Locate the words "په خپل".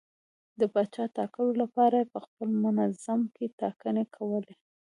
2.13-2.49